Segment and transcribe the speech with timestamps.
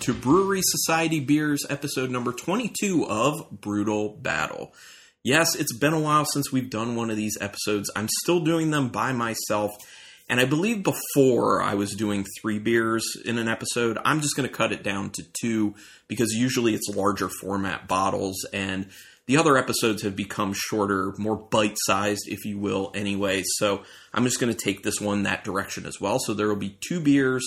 [0.00, 4.72] to Bruery Society Beers, episode number 22 of Brutal Battle.
[5.22, 7.90] Yes, it's been a while since we've done one of these episodes.
[7.94, 9.72] I'm still doing them by myself.
[10.26, 13.98] And I believe before I was doing three beers in an episode.
[14.02, 15.74] I'm just going to cut it down to two
[16.08, 18.46] because usually it's larger format bottles.
[18.54, 18.88] And
[19.26, 23.42] the other episodes have become shorter, more bite sized, if you will, anyway.
[23.58, 23.82] So
[24.14, 26.18] I'm just going to take this one that direction as well.
[26.18, 27.44] So there will be two beers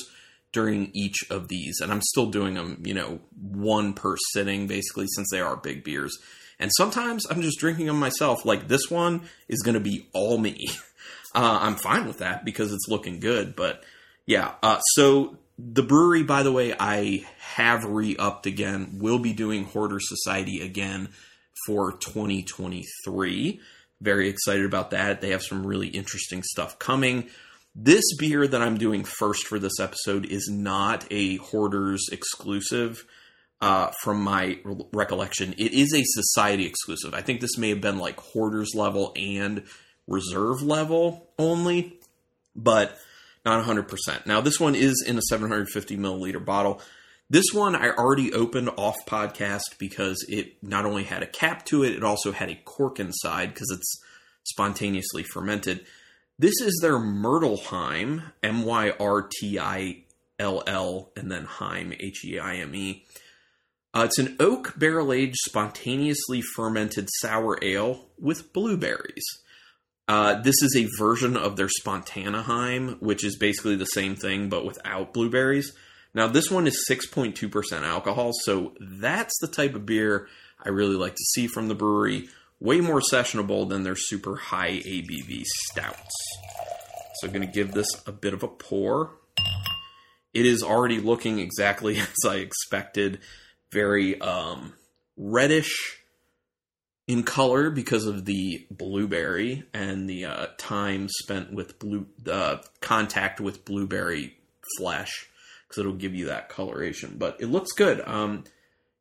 [0.54, 1.82] during each of these.
[1.82, 5.84] And I'm still doing them, you know, one per sitting, basically, since they are big
[5.84, 6.18] beers.
[6.60, 8.46] And sometimes I'm just drinking them myself.
[8.46, 10.70] Like this one is going to be all me.
[11.36, 13.56] Uh, I'm fine with that because it's looking good.
[13.56, 13.84] But
[14.28, 18.98] yeah, uh, so the Bruery, by the way, I have re upped again.
[19.00, 21.10] We'll be doing Hoarder Society again
[21.66, 23.60] for 2023.
[24.02, 25.22] Very excited about that.
[25.22, 27.30] They have some really interesting stuff coming.
[27.76, 33.06] This beer that I'm doing first for this episode is not a Hoarders exclusive.
[33.62, 37.14] Uh, from my re- recollection, it is a society exclusive.
[37.14, 39.64] I think this may have been like Hoarders level and
[40.06, 41.98] reserve level only,
[42.56, 42.98] but
[43.46, 44.26] not 100%.
[44.26, 46.82] Now, this one is in a 750 milliliter bottle.
[47.30, 51.84] This one I already opened off podcast because it not only had a cap to
[51.84, 54.02] it, it also had a cork inside because it's
[54.44, 55.86] spontaneously fermented.
[56.44, 60.04] This is their Myrtleheim, M Y R T I
[60.38, 63.06] L L, and then Heim, H E I M E.
[63.94, 69.24] Uh, it's an oak barrel aged, spontaneously fermented sour ale with blueberries.
[70.10, 74.66] Uh, this is a version of their Spontanaheim, which is basically the same thing but
[74.66, 75.72] without blueberries.
[76.14, 80.28] Now, this one is 6.2% alcohol, so that's the type of beer
[80.62, 82.28] I really like to see from the Bruery.
[82.64, 86.16] Way more sessionable than their super high ABV stouts.
[87.16, 89.12] So, I'm going to give this a bit of a pour.
[90.34, 93.20] It is already looking exactly as I expected.
[93.70, 94.74] Very um,
[95.18, 96.00] reddish
[97.06, 103.42] in color because of the blueberry and the uh, time spent with blue uh, contact
[103.42, 104.38] with blueberry
[104.78, 105.28] flesh
[105.68, 107.16] because it'll give you that coloration.
[107.18, 108.02] But it looks good.
[108.08, 108.46] Um,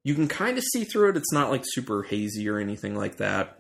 [0.05, 1.17] you can kind of see through it.
[1.17, 3.59] It's not like super hazy or anything like that.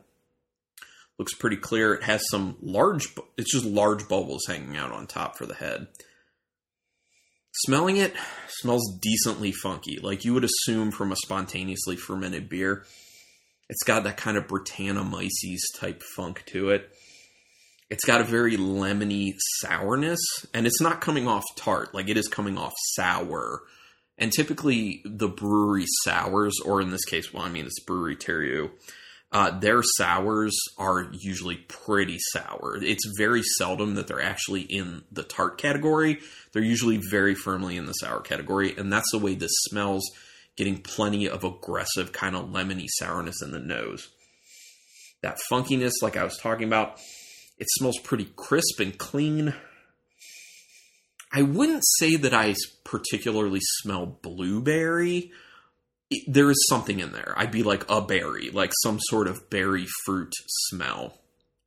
[1.18, 1.94] Looks pretty clear.
[1.94, 3.08] It has some large.
[3.36, 5.88] It's just large bubbles hanging out on top for the head.
[7.66, 8.14] Smelling it
[8.48, 12.84] smells decently funky, like you would assume from a spontaneously fermented beer.
[13.68, 16.90] It's got that kind of Brettanomyces type funk to it.
[17.90, 20.18] It's got a very lemony sourness,
[20.54, 23.60] and it's not coming off tart, like it is coming off sour.
[24.18, 28.70] And typically, the Bruery sours, or in this case, well, I mean, it's Bruery Terreux,
[29.32, 32.76] uh, their sours are usually pretty sour.
[32.82, 36.18] It's very seldom that they're actually in the tart category.
[36.52, 40.04] They're usually very firmly in the sour category, and that's the way this smells
[40.56, 44.08] getting plenty of aggressive kind of lemony sourness in the nose.
[45.22, 46.98] That funkiness, like I was talking about,
[47.58, 49.54] it smells pretty crisp and clean.
[51.32, 52.54] I wouldn't say that I
[52.84, 55.32] particularly smell blueberry.
[56.10, 57.32] It, there is something in there.
[57.36, 60.32] I'd be like a berry, like some sort of berry fruit
[60.68, 61.18] smell.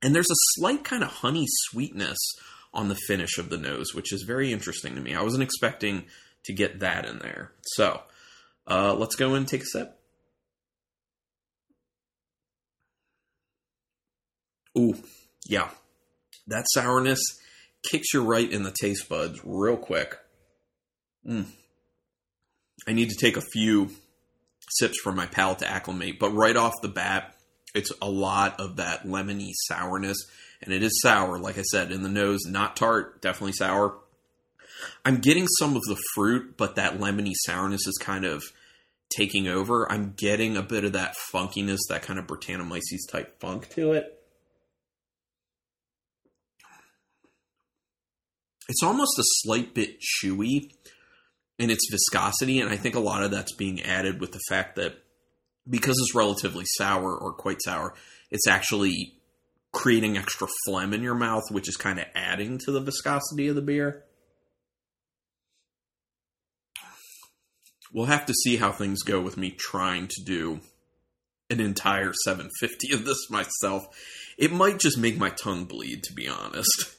[0.02, 2.18] And there's a slight kind of honey sweetness
[2.72, 5.14] on the finish of the nose, which is very interesting to me.
[5.14, 6.04] I wasn't expecting
[6.44, 7.50] to get that in there.
[7.62, 8.02] So,
[8.68, 9.98] uh, let's go and take a sip.
[14.78, 14.94] Ooh,
[15.48, 15.70] yeah.
[16.46, 17.20] That sourness
[17.90, 20.18] kicks you right in the taste buds real quick.
[21.26, 21.46] Mm.
[22.86, 23.90] I need to take a few
[24.70, 27.34] sips for my palate to acclimate, but right off the bat,
[27.74, 30.18] it's a lot of that lemony sourness,
[30.62, 33.98] and it is sour, like I said, in the nose, not tart, definitely sour.
[35.04, 38.42] I'm getting some of the fruit, but that lemony sourness is kind of
[39.08, 39.90] taking over.
[39.90, 44.12] I'm getting a bit of that funkiness, that kind of Brettanomyces type funk to it.
[48.68, 50.72] It's almost a slight bit chewy
[51.58, 54.76] in its viscosity, and I think a lot of that's being added with the fact
[54.76, 54.98] that
[55.68, 57.94] because it's relatively sour or quite sour,
[58.30, 59.14] it's actually
[59.72, 63.56] creating extra phlegm in your mouth, which is kind of adding to the viscosity of
[63.56, 64.06] the beer.
[67.96, 70.60] we'll have to see how things go with me trying to do
[71.48, 73.86] an entire 750 of this myself.
[74.36, 76.94] It might just make my tongue bleed, to be honest.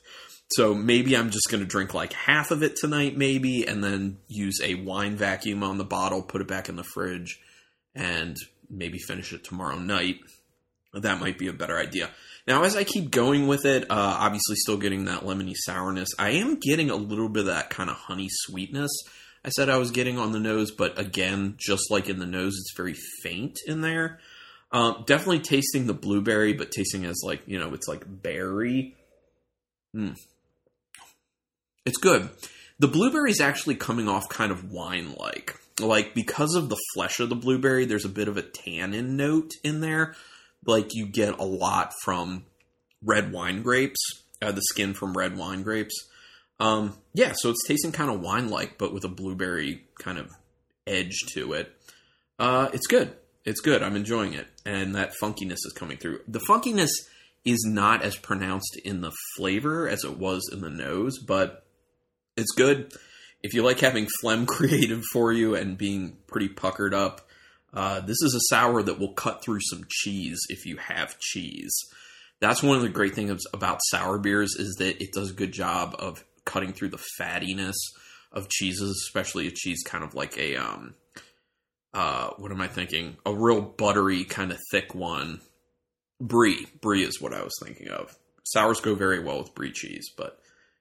[0.52, 4.18] So maybe I'm just going to drink like half of it tonight, maybe, and then
[4.28, 7.40] use a wine vacuum on the bottle, put it back in the fridge,
[7.94, 8.38] and
[8.70, 10.20] maybe finish it tomorrow night.
[10.94, 12.10] That might be a better idea.
[12.48, 16.32] Now, as I keep going with it, uh, obviously still getting that lemony sourness, I
[16.32, 18.92] am getting a little bit of that kind of honey sweetness
[19.48, 22.58] I said I was getting on the nose, but again, just like in the nose,
[22.58, 24.20] it's very faint in there.
[24.74, 28.96] Um, definitely tasting the blueberry, but tasting as like you know, it's like berry.
[29.96, 30.18] Mm.
[31.88, 32.30] It's good.
[32.80, 35.56] The blueberry is actually coming off kind of wine like.
[35.80, 39.54] Like because of the flesh of the blueberry, there's a bit of a tannin note
[39.64, 40.14] in there.
[40.66, 42.44] Like you get a lot from
[43.02, 44.02] red wine grapes,
[44.42, 45.96] uh, the skin from red wine grapes.
[46.60, 50.30] Um, yeah, so it's tasting kind of wine like, but with a blueberry kind of
[50.86, 51.72] edge to it.
[52.38, 53.16] Uh, it's good.
[53.46, 53.82] It's good.
[53.82, 54.48] I'm enjoying it.
[54.66, 56.20] And that funkiness is coming through.
[56.28, 56.92] The funkiness
[57.46, 61.64] is not as pronounced in the flavor as it was in the nose, but
[62.38, 62.94] it's good.
[63.44, 67.28] If you like having phlegm created for you and being pretty puckered up,
[67.74, 71.76] uh, this is a sour that will cut through some cheese if you have cheese.
[72.40, 75.52] That's one of the great things about sour beers is that it does a good
[75.52, 77.76] job of cutting through the fattiness
[78.32, 80.96] of cheeses, especially a cheese kind of like a um,
[81.94, 83.18] uh, what am I thinking?
[83.26, 85.42] A real buttery kind of thick one.
[86.22, 88.16] Brie, brie is what I was thinking of.
[88.44, 90.40] Sours go very well with brie cheese, but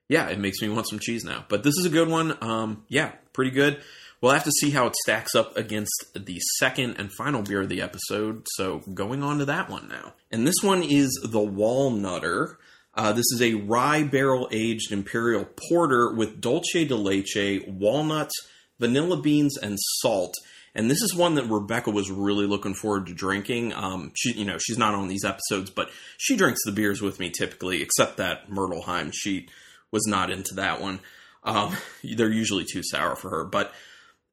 [0.09, 1.45] yeah, it makes me want some cheese now.
[1.49, 2.37] But this is a good one.
[2.41, 3.81] Um, yeah, pretty good.
[4.21, 7.69] We'll have to see how it stacks up against the second and final beer of
[7.69, 8.47] the episode.
[8.55, 10.13] So going on to that one now.
[10.31, 12.55] And this one is the Walnutter.
[12.95, 18.33] Uh, this is a rye barrel aged imperial porter with dulce de leche, walnuts,
[18.79, 20.33] vanilla beans, and salt.
[20.73, 23.73] And this is one that Rebecca was really looking forward to drinking.
[23.73, 27.19] Um, she, you know, she's not on these episodes, but she drinks the beers with
[27.19, 29.11] me typically, except that Myrtleheim.
[29.13, 29.47] She
[29.91, 30.99] was not into that one.
[31.43, 33.73] Um, they're usually too sour for her, but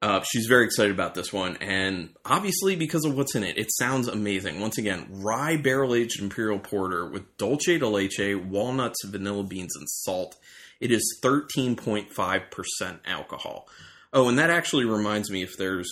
[0.04, 3.72] uh, she's very excited about this one, and obviously because of what's in it, it
[3.72, 4.60] sounds amazing.
[4.60, 9.88] Once again, rye barrel aged imperial porter with dulce de leche, walnuts, vanilla beans, and
[9.88, 10.36] salt.
[10.78, 13.66] It is 13.5% alcohol.
[14.12, 15.88] Oh, and that actually reminds me if there's.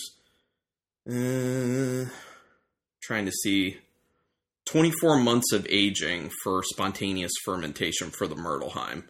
[1.09, 2.05] Uh,
[3.01, 3.77] trying to see.
[4.65, 9.03] 24 months of aging for spontaneous fermentation for the Myrtleheim.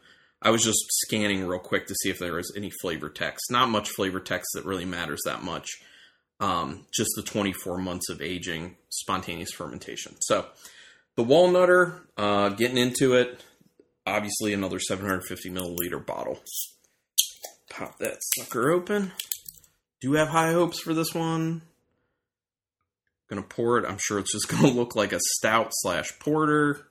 [0.44, 3.46] I was just scanning real quick to see if there was any flavor text.
[3.50, 5.70] Not much flavor text that really matters that much.
[6.42, 10.16] Um, just the 24 months of aging, spontaneous fermentation.
[10.20, 10.48] So
[11.16, 13.42] the Walnutter, uh, getting into it.
[14.06, 16.42] Obviously, another 750 milliliter bottle.
[17.70, 19.14] Pop that sucker open.
[20.02, 21.62] Do have high hopes for this one.
[23.30, 23.86] Gonna pour it.
[23.88, 26.86] I'm sure it's just gonna look like a stout slash porter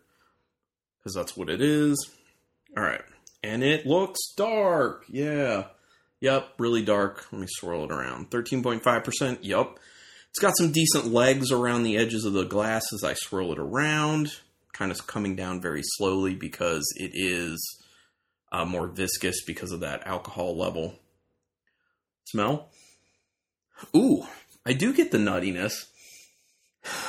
[0.99, 2.11] because that's what it is.
[2.75, 3.03] All right
[3.43, 5.05] and it looks dark.
[5.09, 5.67] Yeah.
[6.21, 7.27] Yep, really dark.
[7.33, 8.31] Let me swirl it around.
[8.31, 9.39] 13.5%.
[9.43, 9.79] Yep.
[10.31, 13.59] It's got some decent legs around the edges of the glass as I swirl it
[13.59, 14.33] around.
[14.73, 17.61] Kind of coming down very slowly because it is
[18.53, 20.95] uh, more viscous because of that alcohol level.
[22.27, 22.71] Smell?
[23.97, 24.25] Ooh,
[24.65, 25.73] I do get the nuttiness.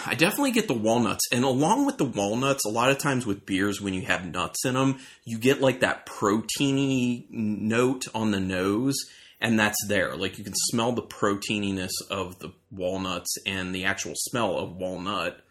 [0.06, 1.24] I definitely get the walnuts.
[1.32, 4.66] And along with the walnuts, a lot of times with beers, when you have nuts
[4.66, 8.96] in them, you get like that proteiny note on the nose.
[9.42, 10.16] And that's there.
[10.16, 15.44] Like you can smell the proteininess of the walnuts and the actual smell of walnut.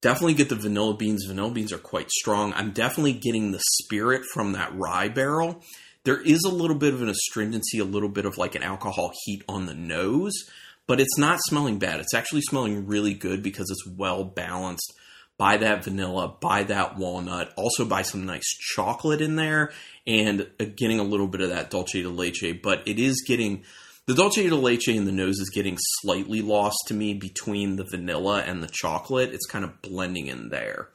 [0.00, 1.24] Definitely get the vanilla beans.
[1.26, 2.52] Vanilla beans are quite strong.
[2.54, 5.62] I'm definitely getting the spirit from that rye barrel.
[6.04, 9.12] There is a little bit of an astringency, a little bit of like an alcohol
[9.24, 10.48] heat on the nose
[10.86, 12.00] but it's not smelling bad.
[12.00, 14.92] It's actually smelling really good because it's well balanced
[15.38, 19.72] by that vanilla, by that walnut, also by some nice chocolate in there,
[20.06, 22.54] and uh, getting a little bit of that dulce de leche.
[22.62, 23.64] But it is getting
[24.06, 27.84] the dulce de leche in the nose is getting slightly lost to me between the
[27.90, 29.34] vanilla and the chocolate.
[29.34, 30.88] It's kind of blending in there.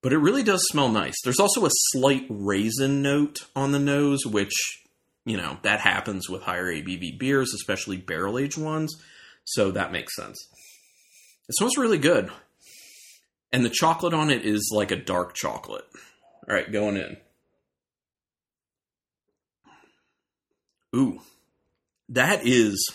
[0.00, 1.14] But it really does smell nice.
[1.22, 4.52] There's also a slight raisin note on the nose, which
[5.24, 8.94] you know, that happens with higher ABV beers, especially barrel aged ones.
[9.44, 10.38] So that makes sense.
[11.48, 12.30] It smells really good.
[13.52, 15.84] And the chocolate on it is like a dark chocolate.
[16.48, 17.16] All right, going in.
[20.94, 21.20] Ooh,
[22.08, 22.92] that is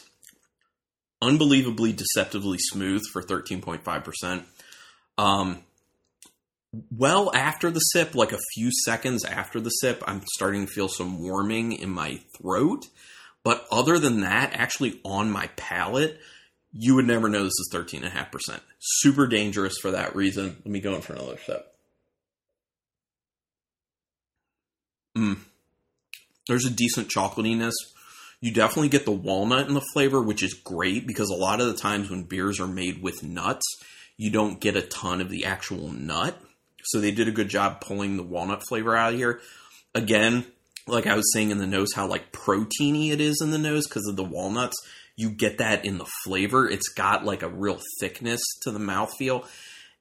[1.22, 4.44] unbelievably deceptively smooth for 13.5%.
[5.18, 5.64] Um,
[6.92, 10.88] well after the sip, like a few seconds after the sip, I'm starting to feel
[10.90, 12.88] some warming in my throat.
[13.44, 16.20] But other than that, actually on my palate,
[16.74, 18.60] you would never know this is 13.5%.
[18.80, 20.58] Super dangerous for that reason.
[20.66, 21.74] Let me go in for another sip.
[25.18, 25.38] Mm.
[26.48, 27.74] There's a decent chocolatiness.
[28.40, 31.68] You definitely get the walnut in the flavor, which is great because a lot of
[31.68, 33.66] the times when beers are made with nuts,
[34.16, 36.40] you don't get a ton of the actual nut.
[36.88, 39.42] So they did a good job pulling the walnut flavor out of here.
[39.94, 40.46] Again,
[40.88, 43.88] like I was saying in the nose, how like proteiny it is in the nose
[43.88, 44.76] because of the walnuts.
[45.16, 46.70] You get that in the flavor.
[46.70, 49.48] It's got like a real thickness to the mouthfeel.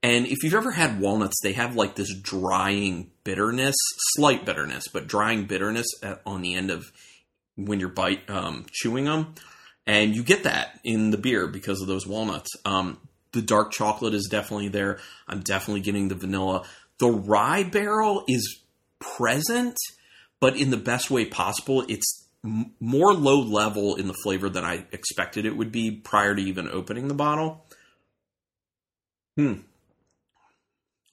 [0.02, 3.74] And if you've ever had walnuts, they have like this drying bitterness,
[4.14, 5.86] slight bitterness, but drying bitterness
[6.24, 6.92] on the end of
[7.56, 9.34] when you're bite um, chewing them,
[9.86, 12.50] and you get that in the beer because of those walnuts.
[12.64, 12.98] Um,
[13.36, 14.98] the dark chocolate is definitely there.
[15.28, 16.64] I'm definitely getting the vanilla.
[16.98, 18.62] The rye barrel is
[18.98, 19.76] present,
[20.40, 21.84] but in the best way possible.
[21.88, 26.34] It's m- more low level in the flavor than I expected it would be prior
[26.34, 27.66] to even opening the bottle.
[29.36, 29.60] Hmm.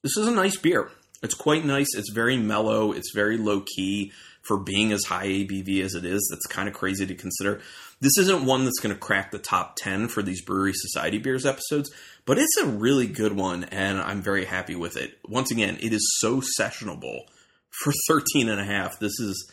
[0.01, 0.89] This is a nice beer.
[1.23, 1.87] It's quite nice.
[1.95, 2.91] It's very mellow.
[2.91, 4.11] It's very low key
[4.41, 6.27] for being as high ABV as it is.
[6.29, 7.61] That's kind of crazy to consider.
[8.01, 11.45] This isn't one that's going to crack the top 10 for these Bruery Society Beers
[11.45, 11.89] episodes,
[12.25, 15.17] but it's a really good one, and I'm very happy with it.
[15.25, 17.21] Once again, it is so sessionable
[17.69, 18.99] for 13 and a half.
[18.99, 19.49] This is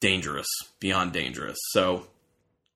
[0.00, 0.48] dangerous,
[0.80, 1.58] beyond dangerous.
[1.72, 2.06] So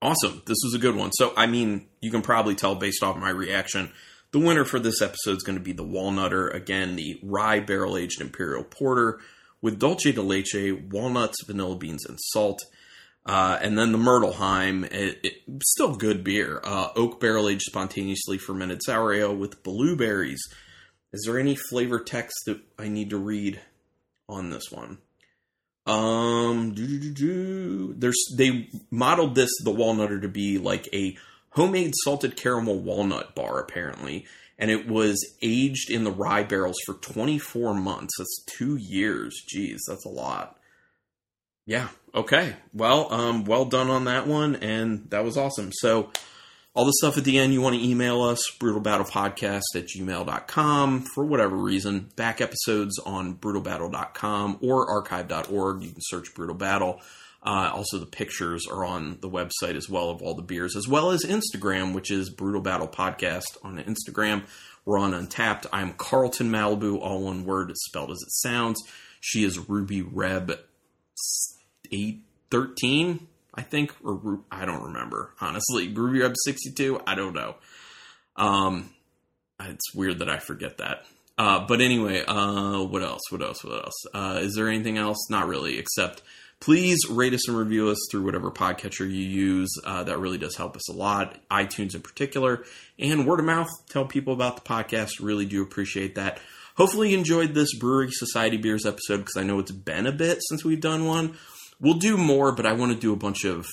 [0.03, 0.43] awesome.
[0.47, 1.13] This was a good one.
[1.13, 3.93] So, I mean, you can probably tell based off my reaction.
[4.33, 6.55] The winner for this episode is going to be the Walnutter.
[6.55, 9.19] Again, the rye barrel aged imperial porter
[9.61, 12.63] with dulce de leche, walnuts, vanilla beans, and salt.
[13.27, 16.61] Uh, and then the Myrtleheim, it, it, still good beer.
[16.65, 20.43] Uh, oak barrel aged spontaneously fermented sour ale with blueberries.
[21.13, 23.61] Is there any flavor text that I need to read
[24.29, 24.99] on this one?
[25.87, 26.75] Um,
[28.37, 31.17] they modeled this the walnutter to be like a
[31.51, 34.27] homemade salted caramel walnut bar apparently,
[34.59, 38.15] and it was aged in the rye barrels for 24 months.
[38.19, 39.43] That's two years.
[39.53, 40.59] Jeez, that's a lot.
[41.67, 41.89] Yeah.
[42.15, 42.57] Okay.
[42.73, 45.71] Well, um, well done on that one, and that was awesome.
[45.73, 46.11] So,
[46.73, 51.25] all the stuff at the end, you want to email us, brutalbattlepodcast at gmail.com for
[51.25, 52.11] whatever reason.
[52.15, 55.83] Back episodes on brutalbattle.com or archive.org.
[55.83, 57.01] You can search Brutal Battle.
[57.43, 60.87] Uh, also, the pictures are on the website as well of all the beers, as
[60.87, 64.45] well as Instagram, which is Brutal Battle Podcast on Instagram.
[64.85, 65.67] We're on Untappd.
[65.73, 67.73] I'm Carlton Malibu, all one word.
[67.77, 68.83] Spelled as it sounds.
[69.21, 70.59] She is Ruby Reb
[71.93, 72.21] eight
[72.51, 75.89] thirteen, I think, or I don't remember honestly.
[75.89, 77.01] Ruby Reb sixty two.
[77.07, 77.57] I don't know.
[78.37, 78.91] Um,
[79.61, 81.05] it's weird that I forget that.
[81.37, 83.23] Uh, but anyway, uh, what else?
[83.31, 83.65] What else?
[83.65, 84.07] What else?
[84.13, 85.29] Uh, is there anything else?
[85.31, 86.23] Not really, except
[86.61, 89.71] please rate us and review us through whatever podcatcher you use.
[89.85, 91.39] Uh, that really does help us a lot.
[91.51, 92.65] iTunes in particular,
[92.99, 93.69] and word of mouth.
[93.89, 95.13] Tell people about the podcast.
[95.21, 96.39] Really do appreciate that.
[96.77, 100.39] Hopefully, you enjoyed this Bruery Society Beers episode because I know it's been a bit
[100.49, 101.37] since we've done one.
[101.81, 103.67] We'll do more, but I want to do a bunch of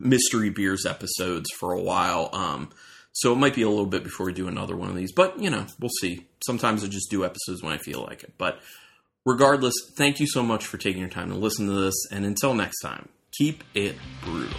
[0.00, 2.30] mystery beers episodes for a while.
[2.32, 2.70] Um,
[3.12, 5.38] so it might be a little bit before we do another one of these, but
[5.38, 6.26] you know, we'll see.
[6.44, 8.34] Sometimes I just do episodes when I feel like it.
[8.36, 8.60] But
[9.24, 11.94] regardless, thank you so much for taking your time to listen to this.
[12.10, 14.56] And until next time, keep it brutal.